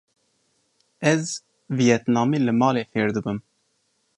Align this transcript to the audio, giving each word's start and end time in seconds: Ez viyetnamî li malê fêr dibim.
Ez 1.13 1.21
viyetnamî 1.77 2.39
li 2.45 2.53
malê 2.61 2.83
fêr 2.91 3.09
dibim. 3.15 3.39